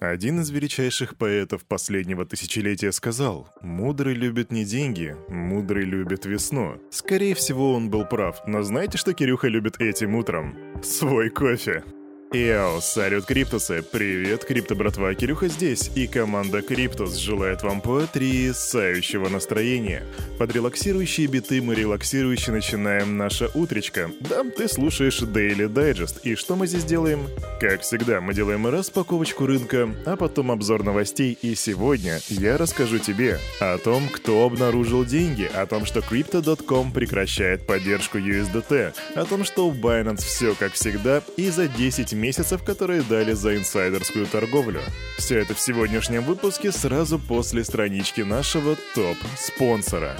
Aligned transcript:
Один 0.00 0.38
из 0.38 0.50
величайших 0.50 1.16
поэтов 1.16 1.64
последнего 1.64 2.24
тысячелетия 2.24 2.92
сказал, 2.92 3.48
«Мудрый 3.62 4.14
любит 4.14 4.52
не 4.52 4.64
деньги, 4.64 5.16
мудрый 5.28 5.84
любит 5.84 6.24
весну». 6.24 6.80
Скорее 6.88 7.34
всего, 7.34 7.72
он 7.72 7.90
был 7.90 8.04
прав, 8.04 8.40
но 8.46 8.62
знаете, 8.62 8.96
что 8.96 9.12
Кирюха 9.12 9.48
любит 9.48 9.80
этим 9.80 10.14
утром? 10.14 10.56
Свой 10.84 11.30
кофе. 11.30 11.82
Йоу, 12.30 12.82
салют, 12.82 13.24
Cryptus'ы! 13.24 13.82
Привет, 13.82 14.44
Крипто 14.44 14.74
братва, 14.74 15.14
Кирюха 15.14 15.48
здесь, 15.48 15.90
и 15.94 16.06
команда 16.06 16.60
Cryptus 16.60 17.16
желает 17.16 17.62
вам 17.62 17.80
потрясающего 17.80 19.30
настроения. 19.30 20.02
Под 20.38 20.52
релаксирующие 20.52 21.26
биты 21.26 21.62
мы 21.62 21.74
релаксирующе 21.74 22.52
начинаем 22.52 23.16
наше 23.16 23.48
утречко. 23.54 24.10
Да, 24.20 24.44
ты 24.44 24.68
слушаешь 24.68 25.22
Daily 25.22 25.72
Digest, 25.72 26.20
и 26.22 26.34
что 26.34 26.54
мы 26.54 26.66
здесь 26.66 26.84
делаем? 26.84 27.26
Как 27.60 27.80
всегда, 27.80 28.20
мы 28.20 28.34
делаем 28.34 28.66
распаковочку 28.66 29.46
рынка, 29.46 29.88
а 30.04 30.16
потом 30.16 30.50
обзор 30.50 30.84
новостей, 30.84 31.38
и 31.40 31.54
сегодня 31.54 32.20
я 32.28 32.58
расскажу 32.58 32.98
тебе 32.98 33.38
о 33.58 33.78
том, 33.78 34.06
кто 34.06 34.44
обнаружил 34.44 35.06
деньги, 35.06 35.50
о 35.54 35.64
том, 35.64 35.86
что 35.86 36.00
Crypto.com 36.00 36.92
прекращает 36.92 37.66
поддержку 37.66 38.18
USDT, 38.18 38.92
о 39.14 39.24
том, 39.24 39.44
что 39.44 39.66
у 39.66 39.72
Binance 39.72 40.18
все 40.18 40.54
как 40.54 40.74
всегда, 40.74 41.22
и 41.38 41.48
за 41.48 41.68
10 41.68 42.17
месяцев, 42.18 42.62
которые 42.62 43.02
дали 43.02 43.32
за 43.32 43.56
инсайдерскую 43.56 44.26
торговлю. 44.26 44.80
Все 45.16 45.38
это 45.38 45.54
в 45.54 45.60
сегодняшнем 45.60 46.22
выпуске 46.22 46.72
сразу 46.72 47.18
после 47.18 47.64
странички 47.64 48.20
нашего 48.20 48.76
топ-спонсора. 48.94 50.16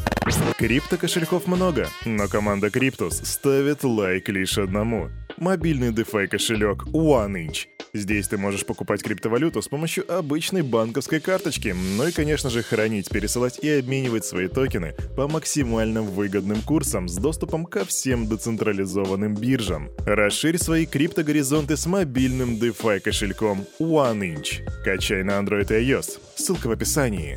Крипто-кошельков 0.59 1.47
много, 1.47 1.89
но 2.05 2.29
команда 2.29 2.71
Криптус 2.71 3.21
ставит 3.25 3.85
лайк 3.85 4.29
лишь 4.29 4.59
одному. 4.59 5.11
Мобильный 5.37 5.91
DeFi 5.91 6.27
кошелек 6.27 6.85
OneInch– 6.87 7.67
Здесь 7.95 8.29
ты 8.29 8.37
можешь 8.37 8.67
покупать 8.67 9.03
криптовалюту 9.03 9.63
с 9.63 9.69
помощью 9.69 10.11
обычной 10.13 10.63
банковской 10.63 11.21
карточки, 11.21 11.75
ну 11.97 12.07
и, 12.07 12.13
конечно 12.13 12.51
же, 12.51 12.63
хранить, 12.63 13.09
пересылать 13.09 13.59
и 13.61 13.71
обменивать 13.71 14.25
свои 14.25 14.49
токены 14.49 14.95
по 15.17 15.27
максимально 15.29 16.03
выгодным 16.03 16.61
курсам 16.63 17.09
с 17.09 17.17
доступом 17.17 17.65
ко 17.65 17.85
всем 17.85 18.27
децентрализованным 18.27 19.35
биржам. 19.35 19.89
Расширь 20.05 20.59
свои 20.59 20.87
криптогоризонты 20.87 21.77
с 21.77 21.87
мобильным 21.87 22.57
DeFi 22.57 23.01
кошельком 23.01 23.67
OneInch. 23.81 24.83
Качай 24.85 25.23
на 25.23 25.33
Android 25.33 25.69
и 25.71 25.91
iOS. 25.91 26.21
Ссылка 26.37 26.69
в 26.69 26.73
описании. 26.73 27.37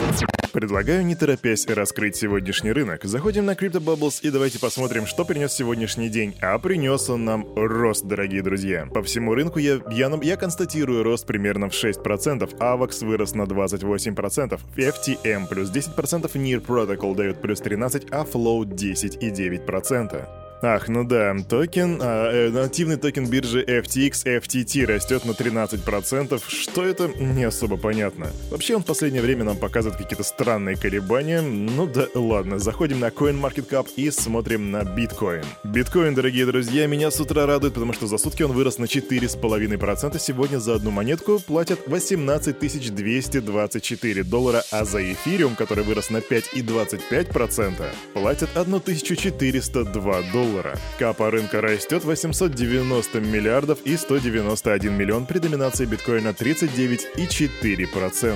Предлагаю 0.52 1.06
не 1.06 1.16
торопясь 1.16 1.66
раскрыть 1.66 2.18
сегодняшний 2.18 2.74
рынок. 2.74 3.06
Заходим 3.06 3.46
на 3.46 3.52
Crypto 3.52 3.80
Bubbles 3.80 4.20
и 4.22 4.30
давайте 4.30 4.60
посмотрим, 4.60 5.06
что 5.06 5.24
принес 5.24 5.54
сегодняшний 5.54 6.10
день. 6.10 6.36
А 6.42 6.60
принес 6.60 7.10
он 7.10 7.24
нам 7.24 7.48
рост, 7.56 8.06
дорогие 8.06 8.44
друзья. 8.44 8.86
По 8.94 9.02
всему 9.02 9.34
рынку 9.34 9.60
я, 9.60 9.80
я, 9.92 10.12
я 10.22 10.38
констатирую 10.42 11.04
рост 11.04 11.28
примерно 11.28 11.70
в 11.70 11.74
6%, 11.74 12.58
AVAX 12.58 13.06
вырос 13.06 13.36
на 13.36 13.44
28%, 13.46 14.60
FTM 14.76 15.48
плюс 15.48 15.70
10%, 15.70 15.96
NEAR 16.34 16.66
Protocol 16.66 17.16
дает 17.16 17.42
плюс 17.42 17.62
13%, 17.62 18.08
а 18.12 18.24
Flow 18.24 18.66
10,9%. 18.66 20.41
Ах, 20.64 20.90
ну 20.90 21.04
да, 21.04 21.36
токен, 21.50 21.98
а, 22.00 22.32
э, 22.32 22.52
нативный 22.52 22.98
токен 22.98 23.26
биржи 23.26 23.64
FTX 23.64 24.42
FTT 24.42 24.86
растет 24.86 25.26
на 25.26 25.32
13%. 25.32 26.40
Что 26.48 26.86
это? 26.86 27.08
Не 27.08 27.46
особо 27.46 27.78
понятно. 27.78 28.28
Вообще 28.52 28.76
он 28.76 28.84
в 28.84 28.86
последнее 28.86 29.24
время 29.24 29.44
нам 29.44 29.58
показывает 29.58 29.98
какие-то 29.98 30.24
странные 30.24 30.78
колебания. 30.78 31.42
Ну 31.42 31.88
да 31.88 32.06
ладно, 32.14 32.60
заходим 32.60 33.00
на 33.00 33.08
CoinMarketCap 33.08 33.88
и 33.96 34.12
смотрим 34.12 34.70
на 34.70 34.84
биткоин. 34.84 35.46
Биткоин, 35.64 36.14
дорогие 36.14 36.46
друзья, 36.46 36.86
меня 36.86 37.10
с 37.10 37.20
утра 37.20 37.48
радует, 37.48 37.74
потому 37.74 37.94
что 37.94 38.06
за 38.06 38.20
сутки 38.20 38.44
он 38.44 38.52
вырос 38.52 38.78
на 38.78 38.86
4,5%. 38.86 40.20
Сегодня 40.20 40.60
за 40.60 40.76
одну 40.76 40.92
монетку 40.92 41.40
платят 41.40 41.80
18 41.88 42.60
224 42.94 44.24
доллара, 44.24 44.64
а 44.70 44.86
за 44.86 45.12
эфириум, 45.12 45.56
который 45.56 45.84
вырос 45.84 46.12
на 46.12 46.18
5,25%, 46.18 47.84
платят 48.14 48.50
1402 48.56 50.22
доллара 50.32 50.51
доллара. 50.52 50.78
Капа 51.00 51.32
рынка 51.32 51.62
растет 51.62 52.04
890 52.04 53.22
миллиардов 53.22 53.80
и 53.86 53.96
191 53.98 54.94
миллион 54.94 55.26
при 55.26 55.40
доминации 55.40 55.86
биткоина 55.86 56.30
39,4%. 56.30 58.36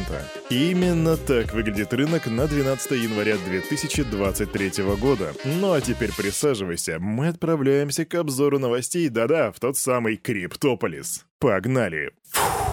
Именно 0.49 1.17
так 1.17 1.53
выглядит 1.53 1.93
рынок 1.93 2.25
на 2.27 2.47
12 2.47 2.91
января 2.91 3.35
2023 3.45 4.71
года. 4.99 5.33
Ну 5.43 5.73
а 5.73 5.81
теперь 5.81 6.13
присаживайся, 6.13 6.99
мы 6.99 7.27
отправляемся 7.27 8.05
к 8.05 8.15
обзору 8.15 8.57
новостей, 8.59 9.09
да-да, 9.09 9.51
в 9.51 9.59
тот 9.59 9.77
самый 9.77 10.15
Криптополис. 10.17 11.25
Погнали! 11.39 12.11
Фух. 12.31 12.64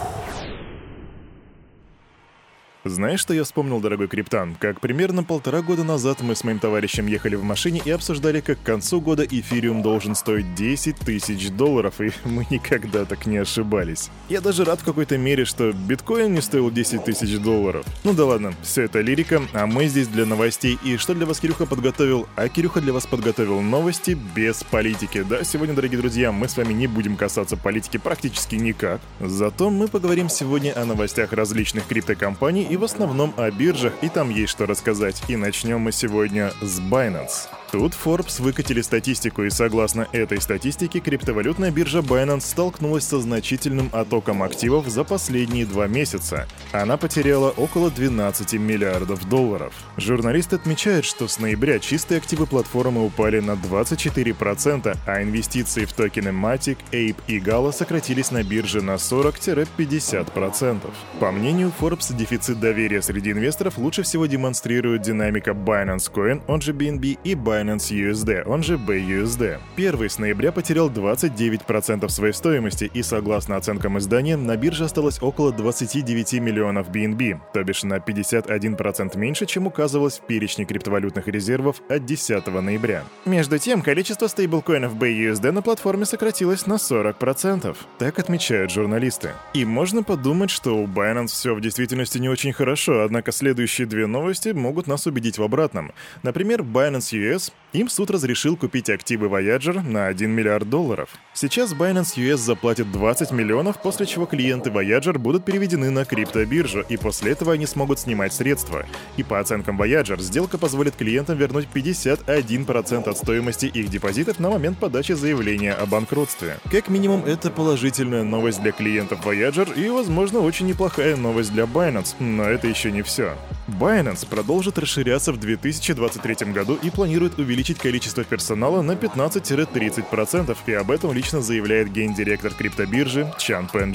Знаешь, 2.84 3.20
что 3.20 3.32
я 3.32 3.44
вспомнил, 3.44 3.78
дорогой 3.78 4.08
криптан? 4.08 4.56
Как 4.58 4.80
примерно 4.80 5.22
полтора 5.22 5.62
года 5.62 5.84
назад 5.84 6.20
мы 6.20 6.34
с 6.34 6.42
моим 6.42 6.58
товарищем 6.58 7.06
ехали 7.06 7.36
в 7.36 7.44
машине 7.44 7.80
и 7.84 7.90
обсуждали, 7.92 8.40
как 8.40 8.58
к 8.58 8.64
концу 8.64 9.00
года 9.00 9.22
эфириум 9.24 9.82
должен 9.82 10.16
стоить 10.16 10.56
10 10.56 10.96
тысяч 10.96 11.50
долларов, 11.50 12.00
и 12.00 12.10
мы 12.24 12.44
никогда 12.50 13.04
так 13.04 13.26
не 13.26 13.36
ошибались. 13.36 14.10
Я 14.28 14.40
даже 14.40 14.64
рад 14.64 14.80
в 14.80 14.84
какой-то 14.84 15.16
мере, 15.16 15.44
что 15.44 15.70
биткоин 15.70 16.34
не 16.34 16.40
стоил 16.40 16.72
10 16.72 17.04
тысяч 17.04 17.38
долларов. 17.38 17.86
Ну 18.02 18.14
да 18.14 18.24
ладно, 18.24 18.52
все 18.62 18.82
это 18.82 19.00
лирика, 19.00 19.42
а 19.52 19.68
мы 19.68 19.86
здесь 19.86 20.08
для 20.08 20.26
новостей. 20.26 20.76
И 20.82 20.96
что 20.96 21.14
для 21.14 21.26
вас 21.26 21.38
Кирюха 21.38 21.66
подготовил? 21.66 22.26
А 22.34 22.48
Кирюха 22.48 22.80
для 22.80 22.92
вас 22.92 23.06
подготовил 23.06 23.60
новости 23.60 24.18
без 24.34 24.64
политики. 24.64 25.22
Да, 25.22 25.44
сегодня, 25.44 25.76
дорогие 25.76 26.00
друзья, 26.00 26.32
мы 26.32 26.48
с 26.48 26.56
вами 26.56 26.72
не 26.72 26.88
будем 26.88 27.16
касаться 27.16 27.56
политики 27.56 27.98
практически 27.98 28.56
никак. 28.56 29.00
Зато 29.20 29.70
мы 29.70 29.86
поговорим 29.86 30.28
сегодня 30.28 30.72
о 30.76 30.84
новостях 30.84 31.32
различных 31.32 31.86
криптокомпаний 31.86 32.71
и 32.72 32.76
в 32.78 32.84
основном 32.84 33.34
о 33.36 33.50
биржах, 33.50 33.92
и 34.00 34.08
там 34.08 34.30
есть 34.30 34.52
что 34.52 34.64
рассказать. 34.64 35.22
И 35.28 35.36
начнем 35.36 35.80
мы 35.80 35.92
сегодня 35.92 36.52
с 36.62 36.80
Binance. 36.80 37.48
Тут 37.72 37.94
Forbes 37.94 38.42
выкатили 38.42 38.82
статистику, 38.82 39.44
и 39.44 39.50
согласно 39.50 40.06
этой 40.12 40.42
статистике, 40.42 41.00
криптовалютная 41.00 41.70
биржа 41.70 42.00
Binance 42.00 42.42
столкнулась 42.42 43.04
со 43.04 43.18
значительным 43.18 43.88
оттоком 43.92 44.42
активов 44.42 44.88
за 44.88 45.04
последние 45.04 45.64
два 45.64 45.86
месяца. 45.86 46.46
Она 46.72 46.98
потеряла 46.98 47.48
около 47.48 47.90
12 47.90 48.52
миллиардов 48.60 49.26
долларов. 49.26 49.72
Журналист 49.96 50.52
отмечает, 50.52 51.06
что 51.06 51.28
с 51.28 51.38
ноября 51.38 51.78
чистые 51.78 52.18
активы 52.18 52.46
платформы 52.46 53.06
упали 53.06 53.40
на 53.40 53.52
24%, 53.52 54.94
а 55.06 55.22
инвестиции 55.22 55.86
в 55.86 55.94
токены 55.94 56.28
Matic, 56.28 56.76
Ape 56.92 57.16
и 57.26 57.38
Gala 57.38 57.72
сократились 57.72 58.30
на 58.30 58.42
бирже 58.42 58.82
на 58.82 58.96
40-50%. 58.96 60.90
По 61.20 61.30
мнению 61.30 61.72
Forbes, 61.80 62.14
дефицит 62.14 62.60
доверия 62.60 63.00
среди 63.00 63.32
инвесторов 63.32 63.78
лучше 63.78 64.02
всего 64.02 64.26
демонстрирует 64.26 65.00
динамика 65.00 65.52
Binance 65.52 66.12
Coin, 66.12 66.42
он 66.48 66.60
же 66.60 66.74
BNB, 66.74 67.16
и 67.24 67.32
Binance 67.32 67.61
Binance 67.62 67.92
USD, 67.92 68.42
он 68.44 68.62
же 68.62 68.76
BUSD. 68.76 69.58
Первый 69.76 70.10
с 70.10 70.18
ноября 70.18 70.50
потерял 70.52 70.90
29% 70.90 72.08
своей 72.08 72.32
стоимости, 72.32 72.90
и 72.92 73.02
согласно 73.02 73.56
оценкам 73.56 73.98
издания, 73.98 74.36
на 74.36 74.56
бирже 74.56 74.84
осталось 74.84 75.22
около 75.22 75.52
29 75.52 76.34
миллионов 76.34 76.90
BNB, 76.90 77.40
то 77.54 77.62
бишь 77.62 77.84
на 77.84 77.98
51% 77.98 79.16
меньше, 79.16 79.46
чем 79.46 79.66
указывалось 79.66 80.18
в 80.18 80.26
перечне 80.26 80.64
криптовалютных 80.64 81.28
резервов 81.28 81.80
от 81.88 82.04
10 82.04 82.46
ноября. 82.48 83.04
Между 83.26 83.58
тем, 83.58 83.82
количество 83.82 84.26
стейблкоинов 84.26 84.96
BUSD 84.96 85.52
на 85.52 85.62
платформе 85.62 86.04
сократилось 86.04 86.66
на 86.66 86.74
40%. 86.74 87.76
Так 87.98 88.18
отмечают 88.18 88.72
журналисты. 88.72 89.30
И 89.54 89.64
можно 89.64 90.02
подумать, 90.02 90.50
что 90.50 90.76
у 90.76 90.86
Binance 90.86 91.28
все 91.28 91.54
в 91.54 91.60
действительности 91.60 92.18
не 92.18 92.28
очень 92.28 92.52
хорошо, 92.52 93.02
однако 93.02 93.30
следующие 93.30 93.86
две 93.86 94.06
новости 94.06 94.48
могут 94.48 94.86
нас 94.86 95.06
убедить 95.06 95.38
в 95.38 95.42
обратном. 95.42 95.92
Например, 96.22 96.62
Binance 96.62 97.12
US 97.12 97.51
им 97.72 97.88
суд 97.88 98.10
разрешил 98.10 98.56
купить 98.56 98.90
активы 98.90 99.28
Voyager 99.28 99.82
на 99.82 100.06
1 100.06 100.30
миллиард 100.30 100.68
долларов. 100.68 101.08
Сейчас 101.32 101.72
Binance 101.72 102.16
US 102.16 102.36
заплатит 102.36 102.92
20 102.92 103.30
миллионов, 103.30 103.80
после 103.80 104.04
чего 104.04 104.26
клиенты 104.26 104.68
Voyager 104.68 105.16
будут 105.16 105.46
переведены 105.46 105.88
на 105.88 106.04
криптобиржу, 106.04 106.82
и 106.82 106.98
после 106.98 107.32
этого 107.32 107.54
они 107.54 107.64
смогут 107.64 107.98
снимать 107.98 108.34
средства. 108.34 108.84
И 109.16 109.22
по 109.22 109.40
оценкам 109.40 109.80
Voyager, 109.80 110.20
сделка 110.20 110.58
позволит 110.58 110.96
клиентам 110.96 111.38
вернуть 111.38 111.66
51% 111.72 113.08
от 113.08 113.16
стоимости 113.16 113.66
их 113.66 113.88
депозитов 113.88 114.38
на 114.38 114.50
момент 114.50 114.78
подачи 114.78 115.12
заявления 115.12 115.72
о 115.72 115.86
банкротстве. 115.86 116.58
Как 116.70 116.88
минимум, 116.88 117.24
это 117.24 117.50
положительная 117.50 118.22
новость 118.22 118.60
для 118.60 118.72
клиентов 118.72 119.24
Voyager 119.24 119.74
и, 119.74 119.88
возможно, 119.88 120.40
очень 120.40 120.66
неплохая 120.66 121.16
новость 121.16 121.52
для 121.52 121.64
Binance, 121.64 122.16
но 122.18 122.44
это 122.44 122.68
еще 122.68 122.92
не 122.92 123.00
все. 123.00 123.34
Binance 123.68 124.26
продолжит 124.28 124.78
расширяться 124.78 125.32
в 125.32 125.38
2023 125.38 126.52
году 126.52 126.78
и 126.82 126.90
планирует 126.90 127.38
увеличить 127.38 127.78
количество 127.78 128.24
персонала 128.24 128.82
на 128.82 128.92
15-30%, 128.92 130.56
и 130.66 130.72
об 130.72 130.90
этом 130.90 131.12
лично 131.12 131.40
заявляет 131.40 131.92
гендиректор 131.92 132.52
криптобиржи 132.52 133.32
Чан 133.38 133.68
Пен. 133.72 133.92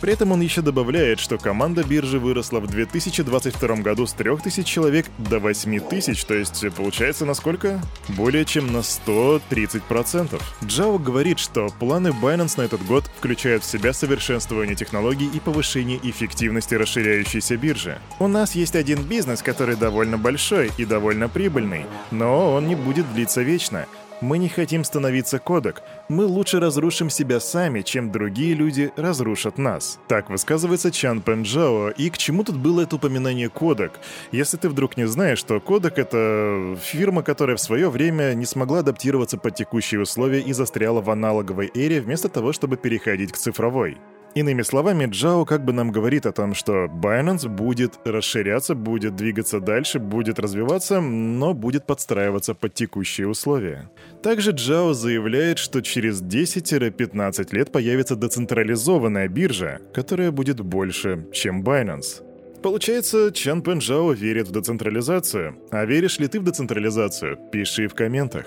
При 0.00 0.12
этом 0.12 0.32
он 0.32 0.40
еще 0.40 0.62
добавляет, 0.62 1.20
что 1.20 1.38
команда 1.38 1.84
биржи 1.84 2.18
выросла 2.18 2.60
в 2.60 2.66
2022 2.66 3.76
году 3.76 4.06
с 4.06 4.12
3000 4.14 4.62
человек 4.64 5.06
до 5.18 5.38
8000, 5.38 6.24
то 6.24 6.34
есть 6.34 6.64
получается 6.74 7.24
на 7.24 7.34
сколько? 7.34 7.80
Более 8.08 8.44
чем 8.44 8.72
на 8.72 8.78
130%. 8.78 10.40
Джао 10.64 10.98
говорит, 10.98 11.38
что 11.38 11.68
планы 11.78 12.08
Binance 12.08 12.54
на 12.56 12.62
этот 12.62 12.84
год 12.84 13.04
включают 13.18 13.62
в 13.62 13.70
себя 13.70 13.92
совершенствование 13.92 14.74
технологий 14.74 15.30
и 15.32 15.40
повышение 15.40 16.00
эффективности 16.02 16.74
расширяющейся 16.74 17.56
биржи. 17.56 17.98
У 18.18 18.26
нас 18.26 18.54
есть 18.54 18.74
один 18.74 19.02
бизнес, 19.08 19.42
который 19.42 19.76
довольно 19.76 20.18
большой 20.18 20.70
и 20.76 20.84
довольно 20.84 21.28
прибыльный, 21.28 21.86
но 22.10 22.52
он 22.52 22.68
не 22.68 22.74
будет 22.76 23.12
длиться 23.12 23.42
вечно. 23.42 23.86
Мы 24.20 24.38
не 24.38 24.48
хотим 24.48 24.82
становиться 24.82 25.38
кодек. 25.38 25.80
Мы 26.08 26.24
лучше 26.24 26.58
разрушим 26.58 27.08
себя 27.08 27.38
сами, 27.38 27.82
чем 27.82 28.10
другие 28.10 28.54
люди 28.54 28.90
разрушат 28.96 29.58
нас. 29.58 30.00
Так 30.08 30.28
высказывается 30.28 30.90
Чан 30.90 31.20
Пенджао. 31.20 31.90
И 31.90 32.10
к 32.10 32.18
чему 32.18 32.42
тут 32.42 32.56
было 32.56 32.80
это 32.80 32.96
упоминание 32.96 33.48
кодек? 33.48 33.92
Если 34.32 34.56
ты 34.56 34.68
вдруг 34.68 34.96
не 34.96 35.06
знаешь, 35.06 35.38
что 35.38 35.60
кодек— 35.60 35.92
это 35.98 36.76
фирма, 36.82 37.22
которая 37.22 37.56
в 37.56 37.60
свое 37.60 37.88
время 37.90 38.34
не 38.34 38.44
смогла 38.44 38.80
адаптироваться 38.80 39.38
под 39.38 39.54
текущие 39.54 40.00
условия 40.00 40.40
и 40.40 40.52
застряла 40.52 41.00
в 41.00 41.10
аналоговой 41.10 41.70
эре 41.72 42.00
вместо 42.00 42.28
того, 42.28 42.52
чтобы 42.52 42.76
переходить 42.76 43.30
к 43.30 43.36
цифровой. 43.36 43.98
Иными 44.34 44.62
словами, 44.62 45.06
Джао 45.06 45.44
как 45.44 45.64
бы 45.64 45.72
нам 45.72 45.90
говорит 45.90 46.26
о 46.26 46.32
том, 46.32 46.54
что 46.54 46.84
Binance 46.84 47.48
будет 47.48 47.98
расширяться, 48.04 48.74
будет 48.74 49.16
двигаться 49.16 49.60
дальше, 49.60 49.98
будет 49.98 50.38
развиваться, 50.38 51.00
но 51.00 51.54
будет 51.54 51.86
подстраиваться 51.86 52.54
под 52.54 52.74
текущие 52.74 53.26
условия. 53.26 53.90
Также 54.22 54.52
Джао 54.52 54.92
заявляет, 54.92 55.58
что 55.58 55.80
через 55.80 56.22
10-15 56.22 57.54
лет 57.54 57.72
появится 57.72 58.16
децентрализованная 58.16 59.28
биржа, 59.28 59.80
которая 59.92 60.30
будет 60.30 60.60
больше, 60.60 61.26
чем 61.32 61.62
Binance. 61.62 62.22
Получается, 62.62 63.30
Чан 63.32 63.62
Пен 63.62 63.78
Джао 63.78 64.12
верит 64.12 64.48
в 64.48 64.52
децентрализацию. 64.52 65.56
А 65.70 65.84
веришь 65.84 66.18
ли 66.18 66.26
ты 66.26 66.40
в 66.40 66.44
децентрализацию? 66.44 67.38
Пиши 67.52 67.86
в 67.86 67.94
комментах. 67.94 68.46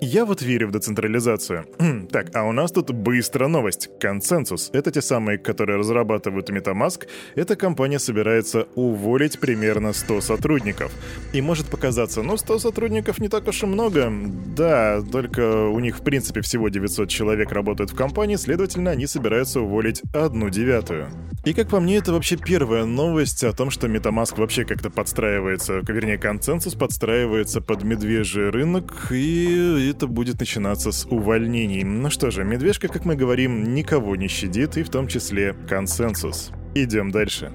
Я 0.00 0.24
вот 0.24 0.42
верю 0.42 0.68
в 0.68 0.70
децентрализацию. 0.70 1.66
так, 2.10 2.34
а 2.34 2.44
у 2.44 2.52
нас 2.52 2.72
тут 2.72 2.90
быстро 2.90 3.48
новость. 3.48 3.90
Консенсус. 4.00 4.70
Это 4.72 4.90
те 4.90 5.00
самые, 5.00 5.38
которые 5.38 5.78
разрабатывают 5.78 6.50
MetaMask. 6.50 7.06
Эта 7.34 7.56
компания 7.56 7.98
собирается 7.98 8.66
уволить 8.74 9.38
примерно 9.38 9.92
100 9.92 10.20
сотрудников. 10.20 10.92
И 11.32 11.40
может 11.40 11.66
показаться, 11.66 12.22
ну 12.22 12.36
100 12.36 12.58
сотрудников 12.58 13.18
не 13.18 13.28
так 13.28 13.48
уж 13.48 13.62
и 13.62 13.66
много. 13.66 14.12
Да, 14.56 15.02
только 15.10 15.68
у 15.68 15.80
них 15.80 15.98
в 15.98 16.02
принципе 16.02 16.40
всего 16.40 16.68
900 16.68 17.08
человек 17.08 17.52
работают 17.52 17.90
в 17.90 17.96
компании, 17.96 18.36
следовательно, 18.36 18.90
они 18.90 19.06
собираются 19.06 19.60
уволить 19.60 20.02
одну 20.12 20.50
девятую. 20.50 21.08
И 21.44 21.52
как 21.52 21.68
по 21.68 21.78
мне, 21.78 21.98
это 21.98 22.12
вообще 22.12 22.36
первая 22.36 22.86
новость 22.86 23.44
о 23.44 23.52
том, 23.52 23.70
что 23.70 23.86
MetaMask 23.86 24.38
вообще 24.38 24.64
как-то 24.64 24.88
подстраивается, 24.88 25.82
вернее, 25.86 26.16
консенсус 26.16 26.74
подстраивается 26.74 27.60
под 27.60 27.84
медвежий 27.84 28.48
рынок, 28.48 29.08
и 29.10 29.90
это 29.94 30.08
будет 30.08 30.40
начинаться 30.40 30.90
с 30.90 31.06
увольнений. 31.06 31.84
Ну 31.84 32.10
что 32.10 32.30
же, 32.30 32.44
медвежка, 32.44 32.88
как 32.88 33.04
мы 33.04 33.14
говорим, 33.14 33.74
никого 33.74 34.16
не 34.16 34.28
щадит, 34.28 34.76
и 34.76 34.82
в 34.82 34.90
том 34.90 35.06
числе 35.06 35.54
консенсус. 35.68 36.50
Идем 36.74 37.12
дальше. 37.12 37.52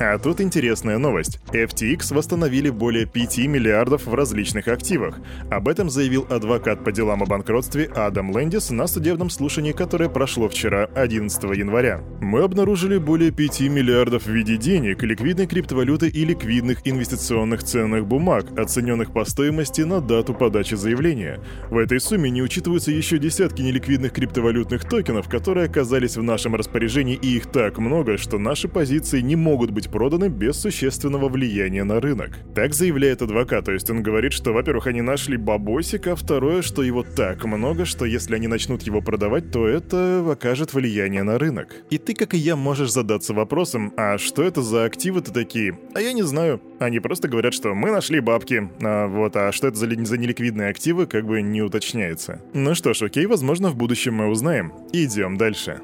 А 0.00 0.16
тут 0.16 0.40
интересная 0.40 0.96
новость. 0.96 1.40
FTX 1.52 2.14
восстановили 2.14 2.70
более 2.70 3.04
5 3.04 3.38
миллиардов 3.48 4.06
в 4.06 4.14
различных 4.14 4.68
активах. 4.68 5.18
Об 5.50 5.66
этом 5.66 5.90
заявил 5.90 6.24
адвокат 6.30 6.84
по 6.84 6.92
делам 6.92 7.24
о 7.24 7.26
банкротстве 7.26 7.90
Адам 7.96 8.30
Лэндис 8.30 8.70
на 8.70 8.86
судебном 8.86 9.28
слушании, 9.28 9.72
которое 9.72 10.08
прошло 10.08 10.48
вчера, 10.48 10.84
11 10.94 11.42
января. 11.56 12.00
Мы 12.20 12.44
обнаружили 12.44 12.98
более 12.98 13.32
5 13.32 13.62
миллиардов 13.62 14.26
в 14.26 14.30
виде 14.30 14.56
денег, 14.56 15.02
ликвидной 15.02 15.48
криптовалюты 15.48 16.06
и 16.06 16.24
ликвидных 16.24 16.78
инвестиционных 16.84 17.64
ценных 17.64 18.06
бумаг, 18.06 18.56
оцененных 18.56 19.12
по 19.12 19.24
стоимости 19.24 19.80
на 19.80 20.00
дату 20.00 20.32
подачи 20.32 20.76
заявления. 20.76 21.40
В 21.70 21.76
этой 21.76 21.98
сумме 21.98 22.30
не 22.30 22.40
учитываются 22.40 22.92
еще 22.92 23.18
десятки 23.18 23.62
неликвидных 23.62 24.12
криптовалютных 24.12 24.84
токенов, 24.84 25.28
которые 25.28 25.66
оказались 25.66 26.16
в 26.16 26.22
нашем 26.22 26.54
распоряжении, 26.54 27.16
и 27.16 27.36
их 27.36 27.46
так 27.46 27.78
много, 27.78 28.16
что 28.16 28.38
наши 28.38 28.68
позиции 28.68 29.20
не 29.20 29.34
могут 29.34 29.72
быть 29.72 29.87
быть 29.88 29.92
проданы 29.92 30.28
без 30.28 30.60
существенного 30.60 31.28
влияния 31.28 31.84
на 31.84 32.00
рынок. 32.00 32.30
Так 32.54 32.74
заявляет 32.74 33.22
адвокат, 33.22 33.64
то 33.64 33.72
есть 33.72 33.90
он 33.90 34.02
говорит, 34.02 34.32
что, 34.32 34.52
во-первых, 34.52 34.86
они 34.86 35.02
нашли 35.02 35.36
бабосик, 35.36 36.06
а 36.06 36.14
второе, 36.14 36.62
что 36.62 36.82
его 36.82 37.02
так 37.02 37.44
много, 37.44 37.84
что 37.84 38.04
если 38.04 38.36
они 38.36 38.48
начнут 38.48 38.82
его 38.82 39.00
продавать, 39.00 39.50
то 39.50 39.66
это 39.66 40.24
окажет 40.30 40.74
влияние 40.74 41.22
на 41.22 41.38
рынок. 41.38 41.74
И 41.90 41.98
ты, 41.98 42.14
как 42.14 42.34
и 42.34 42.38
я, 42.38 42.56
можешь 42.56 42.92
задаться 42.92 43.34
вопросом, 43.34 43.92
а 43.96 44.18
что 44.18 44.42
это 44.42 44.62
за 44.62 44.84
активы-то 44.84 45.32
такие? 45.32 45.78
А 45.94 46.00
я 46.00 46.12
не 46.12 46.22
знаю. 46.22 46.60
Они 46.78 47.00
просто 47.00 47.28
говорят, 47.28 47.54
что 47.54 47.74
мы 47.74 47.90
нашли 47.90 48.20
бабки, 48.20 48.70
а 48.82 49.06
вот, 49.06 49.36
а 49.36 49.52
что 49.52 49.68
это 49.68 49.76
за, 49.76 49.86
за 49.86 50.18
неликвидные 50.18 50.70
активы, 50.70 51.06
как 51.06 51.26
бы 51.26 51.42
не 51.42 51.62
уточняется. 51.62 52.40
Ну 52.54 52.74
что 52.74 52.94
ж, 52.94 53.02
окей, 53.02 53.26
возможно, 53.26 53.70
в 53.70 53.76
будущем 53.76 54.14
мы 54.14 54.28
узнаем. 54.28 54.72
Идем 54.92 55.36
дальше. 55.36 55.80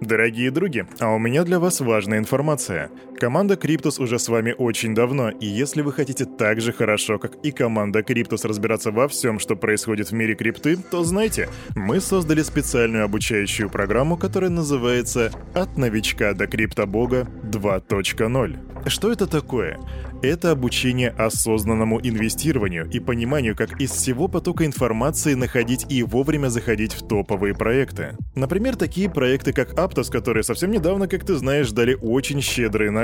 Дорогие 0.00 0.50
други, 0.50 0.84
а 0.98 1.14
у 1.14 1.18
меня 1.18 1.44
для 1.44 1.58
вас 1.58 1.80
важная 1.80 2.18
информация. 2.18 2.90
Команда 3.18 3.56
Криптус 3.56 4.00
уже 4.00 4.18
с 4.18 4.28
вами 4.28 4.54
очень 4.58 4.94
давно, 4.94 5.30
и 5.30 5.46
если 5.46 5.82
вы 5.82 5.92
хотите 5.92 6.24
так 6.24 6.60
же 6.60 6.72
хорошо, 6.72 7.18
как 7.18 7.36
и 7.44 7.52
команда 7.52 8.02
Cryptus 8.02 8.44
разбираться 8.44 8.90
во 8.90 9.06
всем, 9.06 9.38
что 9.38 9.54
происходит 9.54 10.10
в 10.10 10.14
мире 10.14 10.34
крипты, 10.34 10.76
то 10.76 11.04
знайте, 11.04 11.48
мы 11.76 12.00
создали 12.00 12.42
специальную 12.42 13.04
обучающую 13.04 13.70
программу, 13.70 14.16
которая 14.16 14.50
называется 14.50 15.30
«От 15.54 15.76
новичка 15.76 16.34
до 16.34 16.48
криптобога 16.48 17.28
2.0». 17.44 18.90
Что 18.90 19.10
это 19.10 19.26
такое? 19.26 19.78
Это 20.22 20.50
обучение 20.50 21.10
осознанному 21.10 22.00
инвестированию 22.02 22.88
и 22.90 22.98
пониманию, 22.98 23.56
как 23.56 23.80
из 23.80 23.90
всего 23.90 24.28
потока 24.28 24.66
информации 24.66 25.34
находить 25.34 25.86
и 25.88 26.02
вовремя 26.02 26.48
заходить 26.48 26.94
в 26.94 27.06
топовые 27.06 27.54
проекты. 27.54 28.16
Например, 28.34 28.76
такие 28.76 29.08
проекты, 29.08 29.52
как 29.52 29.72
Aptos, 29.74 30.10
которые 30.10 30.42
совсем 30.42 30.70
недавно, 30.70 31.08
как 31.08 31.24
ты 31.24 31.36
знаешь, 31.36 31.70
дали 31.70 31.94
очень 31.94 32.42
щедрые 32.42 32.90
награды. 32.90 33.03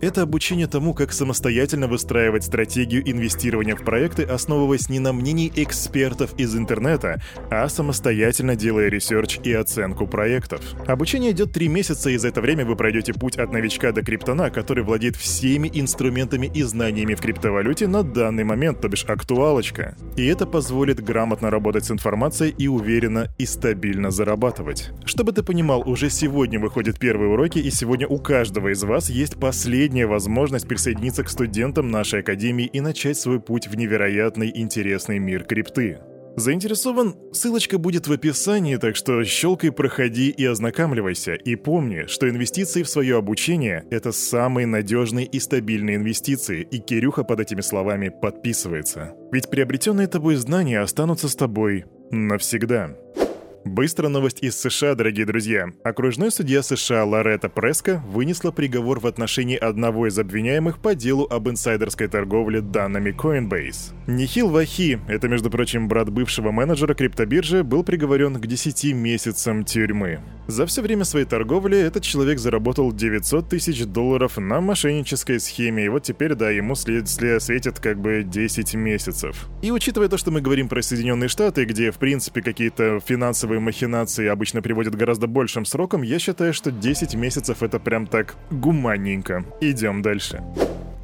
Это 0.00 0.22
обучение 0.22 0.66
тому, 0.66 0.94
как 0.94 1.12
самостоятельно 1.12 1.88
выстраивать 1.88 2.44
стратегию 2.44 3.02
инвестирования 3.10 3.76
в 3.76 3.82
проекты, 3.82 4.22
основываясь 4.22 4.88
не 4.88 4.98
на 4.98 5.12
мнении 5.12 5.52
экспертов 5.54 6.34
из 6.38 6.56
интернета, 6.56 7.20
самостоятельно 7.50 8.56
делая 8.56 8.88
research 8.88 9.38
и 9.42 9.52
оценку 9.52 10.06
проектов. 10.06 10.60
Обучение 10.86 11.32
идет 11.32 11.52
три 11.52 11.68
месяца, 11.68 12.10
и 12.10 12.16
за 12.16 12.28
это 12.28 12.40
время 12.40 12.64
вы 12.64 12.76
пройдете 12.76 13.12
путь 13.12 13.36
от 13.36 13.52
новичка 13.52 13.92
до 13.92 14.02
криптона, 14.02 14.50
который 14.50 14.84
владеет 14.84 15.16
всеми 15.16 15.70
инструментами 15.72 16.50
и 16.52 16.62
знаниями 16.62 17.14
в 17.14 17.20
криптовалюте 17.20 17.86
на 17.88 18.02
данный 18.02 18.44
момент, 18.44 18.80
то 18.80 18.88
бишь 18.88 19.04
актуалочка. 19.04 19.96
И 20.16 20.26
это 20.26 20.46
позволит 20.46 21.02
грамотно 21.02 21.50
работать 21.50 21.84
с 21.84 21.90
информацией 21.90 22.54
и 22.56 22.68
уверенно 22.68 23.28
и 23.38 23.46
стабильно 23.46 24.10
зарабатывать. 24.10 24.90
Чтобы 25.04 25.32
ты 25.32 25.42
понимал, 25.42 25.82
уже 25.88 26.10
сегодня 26.10 26.60
выходят 26.60 26.98
первые 26.98 27.30
уроки, 27.30 27.58
и 27.58 27.70
сегодня 27.70 28.06
у 28.06 28.18
каждого 28.18 28.72
из 28.72 28.82
вас 28.82 29.10
есть 29.10 29.25
последняя 29.34 30.06
возможность 30.06 30.68
присоединиться 30.68 31.24
к 31.24 31.28
студентам 31.28 31.90
нашей 31.90 32.20
академии 32.20 32.66
и 32.66 32.80
начать 32.80 33.18
свой 33.18 33.40
путь 33.40 33.66
в 33.66 33.76
невероятный 33.76 34.52
интересный 34.54 35.18
мир 35.18 35.42
крипты. 35.42 35.98
Заинтересован? 36.36 37.16
Ссылочка 37.32 37.78
будет 37.78 38.06
в 38.06 38.12
описании, 38.12 38.76
так 38.76 38.94
что 38.94 39.24
щелкай, 39.24 39.72
проходи 39.72 40.28
и 40.28 40.44
ознакомливайся. 40.44 41.32
И 41.32 41.56
помни, 41.56 42.04
что 42.08 42.28
инвестиции 42.28 42.82
в 42.82 42.90
свое 42.90 43.16
обучение— 43.16 43.84
это 43.90 44.12
самые 44.12 44.66
надежные 44.66 45.24
и 45.24 45.40
стабильные 45.40 45.96
инвестиции, 45.96 46.60
и 46.70 46.78
Кирюха 46.78 47.24
под 47.24 47.40
этими 47.40 47.62
словами 47.62 48.10
подписывается. 48.10 49.14
Ведь 49.32 49.48
приобретенные 49.48 50.08
тобой 50.08 50.36
знания 50.36 50.80
останутся 50.80 51.30
с 51.30 51.34
тобой 51.34 51.86
навсегда. 52.10 52.94
Быстро 53.66 54.06
новость 54.06 54.44
из 54.44 54.56
США, 54.60 54.94
дорогие 54.94 55.26
друзья. 55.26 55.72
Окружной 55.82 56.30
судья 56.30 56.62
США 56.62 57.04
Лоретта 57.04 57.48
Преска 57.48 58.00
вынесла 58.06 58.52
приговор 58.52 59.00
в 59.00 59.08
отношении 59.08 59.56
одного 59.56 60.06
из 60.06 60.16
обвиняемых 60.16 60.78
по 60.78 60.94
делу 60.94 61.26
об 61.28 61.48
инсайдерской 61.48 62.06
торговле 62.06 62.60
данными 62.60 63.10
Coinbase. 63.10 63.92
Нихил 64.06 64.50
Вахи, 64.50 65.00
это, 65.08 65.26
между 65.26 65.50
прочим, 65.50 65.88
брат 65.88 66.10
бывшего 66.10 66.52
менеджера 66.52 66.94
криптобиржи, 66.94 67.64
был 67.64 67.82
приговорен 67.82 68.36
к 68.36 68.46
10 68.46 68.94
месяцам 68.94 69.64
тюрьмы. 69.64 70.20
За 70.46 70.64
все 70.64 70.80
время 70.80 71.02
своей 71.02 71.26
торговли 71.26 71.76
этот 71.76 72.04
человек 72.04 72.38
заработал 72.38 72.92
900 72.92 73.48
тысяч 73.48 73.84
долларов 73.84 74.36
на 74.36 74.60
мошеннической 74.60 75.40
схеме, 75.40 75.86
и 75.86 75.88
вот 75.88 76.04
теперь, 76.04 76.36
да, 76.36 76.50
ему 76.50 76.76
след, 76.76 77.08
след, 77.08 77.42
светит 77.42 77.80
как 77.80 78.00
бы 78.00 78.22
10 78.24 78.74
месяцев. 78.74 79.48
И 79.60 79.72
учитывая 79.72 80.08
то, 80.08 80.16
что 80.16 80.30
мы 80.30 80.40
говорим 80.40 80.68
про 80.68 80.82
Соединенные 80.82 81.28
Штаты, 81.28 81.64
где, 81.64 81.90
в 81.90 81.98
принципе, 81.98 82.42
какие-то 82.42 83.00
финансовые 83.04 83.55
финансовые 83.56 83.60
махинации 83.60 84.28
обычно 84.28 84.62
приводят 84.62 84.94
гораздо 84.94 85.26
большим 85.26 85.64
сроком, 85.64 86.02
я 86.02 86.18
считаю, 86.18 86.52
что 86.52 86.70
10 86.70 87.14
месяцев 87.14 87.62
это 87.62 87.78
прям 87.78 88.06
так 88.06 88.36
гуманненько. 88.50 89.44
Идем 89.60 90.02
дальше. 90.02 90.42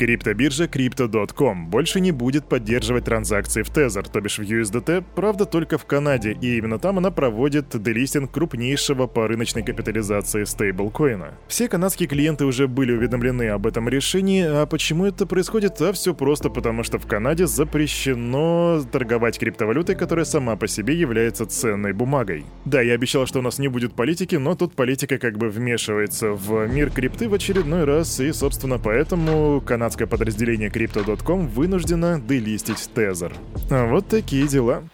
Криптобиржа 0.02 0.64
Crypto.com 0.64 1.68
больше 1.68 2.00
не 2.00 2.10
будет 2.10 2.46
поддерживать 2.46 3.04
транзакции 3.04 3.62
в 3.62 3.68
Tether, 3.68 4.04
то 4.12 4.20
бишь 4.20 4.40
в 4.40 4.42
USDT, 4.42 5.04
правда 5.14 5.44
только 5.44 5.78
в 5.78 5.84
Канаде, 5.84 6.36
и 6.40 6.58
именно 6.58 6.80
там 6.80 6.98
она 6.98 7.12
проводит 7.12 7.80
делистинг 7.80 8.32
крупнейшего 8.32 9.06
по 9.06 9.28
рыночной 9.28 9.62
капитализации 9.62 10.42
стейблкоина. 10.42 11.34
Все 11.46 11.68
канадские 11.68 12.08
клиенты 12.08 12.46
уже 12.46 12.66
были 12.66 12.90
уведомлены 12.90 13.50
об 13.50 13.64
этом 13.64 13.88
решении, 13.88 14.42
а 14.44 14.66
почему 14.66 15.06
это 15.06 15.24
происходит? 15.24 15.80
А 15.80 15.92
все 15.92 16.14
просто 16.14 16.50
потому, 16.50 16.82
что 16.82 16.98
в 16.98 17.06
Канаде 17.06 17.46
запрещено 17.46 18.82
торговать 18.90 19.38
криптовалютой, 19.38 19.94
которая 19.94 20.24
сама 20.24 20.56
по 20.56 20.66
себе 20.66 20.96
является 20.96 21.46
ценной 21.46 21.92
бумагой. 21.92 22.44
Да, 22.64 22.80
я 22.80 22.94
обещал, 22.94 23.24
что 23.26 23.38
у 23.38 23.42
нас 23.42 23.60
не 23.60 23.68
будет 23.68 23.94
политики, 23.94 24.34
но 24.34 24.56
тут 24.56 24.74
политика 24.74 25.18
как 25.18 25.38
бы 25.38 25.48
вмешивается 25.48 26.32
в 26.32 26.66
мир 26.66 26.90
крипты 26.90 27.28
в 27.28 27.34
очередной 27.34 27.84
раз, 27.84 28.18
и, 28.18 28.32
собственно, 28.32 28.80
поэтому 28.80 29.60
канадские 29.64 29.91
канадское 29.92 30.06
подразделение 30.06 30.70
Crypto.com 30.70 31.48
вынуждено 31.48 32.18
делистить 32.18 32.88
Тезер. 32.94 33.34
Вот 33.68 34.08
такие 34.08 34.48
дела. 34.48 34.84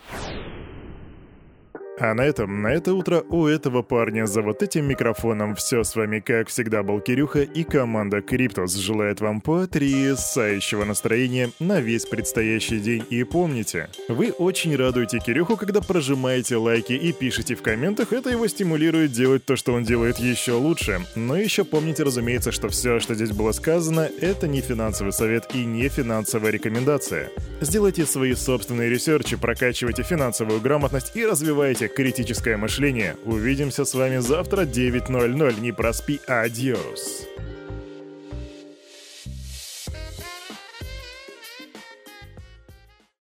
А 2.00 2.14
на 2.14 2.22
этом, 2.22 2.62
на 2.62 2.68
это 2.68 2.94
утро 2.94 3.24
у 3.28 3.46
этого 3.46 3.82
парня 3.82 4.26
за 4.26 4.42
вот 4.42 4.62
этим 4.62 4.86
микрофоном 4.86 5.56
все 5.56 5.82
с 5.82 5.96
вами, 5.96 6.20
как 6.20 6.48
всегда, 6.48 6.84
был 6.84 7.00
Кирюха 7.00 7.40
и 7.42 7.64
команда 7.64 8.22
Криптос 8.22 8.74
желает 8.76 9.20
вам 9.20 9.40
потрясающего 9.40 10.84
настроения 10.84 11.50
на 11.58 11.80
весь 11.80 12.06
предстоящий 12.06 12.78
день. 12.78 13.04
И 13.10 13.24
помните, 13.24 13.90
вы 14.08 14.30
очень 14.30 14.76
радуете 14.76 15.18
Кирюху, 15.18 15.56
когда 15.56 15.80
прожимаете 15.80 16.56
лайки 16.56 16.92
и 16.92 17.12
пишете 17.12 17.56
в 17.56 17.62
комментах, 17.62 18.12
это 18.12 18.30
его 18.30 18.46
стимулирует 18.46 19.10
делать 19.10 19.44
то, 19.44 19.56
что 19.56 19.72
он 19.72 19.82
делает 19.82 20.18
еще 20.18 20.52
лучше. 20.52 21.00
Но 21.16 21.36
еще 21.36 21.64
помните, 21.64 22.04
разумеется, 22.04 22.52
что 22.52 22.68
все, 22.68 23.00
что 23.00 23.14
здесь 23.14 23.32
было 23.32 23.50
сказано, 23.50 24.08
это 24.20 24.46
не 24.46 24.60
финансовый 24.60 25.12
совет 25.12 25.48
и 25.52 25.64
не 25.64 25.88
финансовая 25.88 26.52
рекомендация. 26.52 27.30
Сделайте 27.60 28.06
свои 28.06 28.34
собственные 28.34 28.88
ресерчи, 28.88 29.36
прокачивайте 29.36 30.04
финансовую 30.04 30.60
грамотность 30.60 31.16
и 31.16 31.26
развивайте 31.26 31.87
критическое 31.88 32.56
мышление. 32.56 33.16
Увидимся 33.24 33.84
с 33.84 33.94
вами 33.94 34.18
завтра 34.18 34.62
9.00. 34.62 35.60
Не 35.60 35.72
проспи. 35.72 36.20
Адиос. 36.26 37.26